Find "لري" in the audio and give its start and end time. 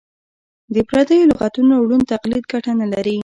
2.93-3.17